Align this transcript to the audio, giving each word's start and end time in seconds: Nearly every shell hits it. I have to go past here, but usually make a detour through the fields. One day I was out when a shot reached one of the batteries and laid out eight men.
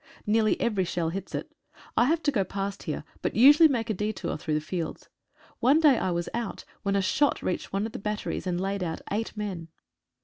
Nearly 0.25 0.59
every 0.59 0.83
shell 0.83 1.09
hits 1.09 1.35
it. 1.35 1.51
I 1.95 2.05
have 2.05 2.23
to 2.23 2.31
go 2.31 2.43
past 2.43 2.81
here, 2.81 3.03
but 3.21 3.35
usually 3.35 3.69
make 3.69 3.91
a 3.91 3.93
detour 3.93 4.35
through 4.35 4.55
the 4.55 4.59
fields. 4.59 5.09
One 5.59 5.79
day 5.79 5.99
I 5.99 6.09
was 6.09 6.27
out 6.33 6.65
when 6.81 6.95
a 6.95 7.03
shot 7.03 7.43
reached 7.43 7.71
one 7.71 7.85
of 7.85 7.91
the 7.91 7.99
batteries 7.99 8.47
and 8.47 8.59
laid 8.59 8.81
out 8.81 9.01
eight 9.11 9.37
men. 9.37 9.67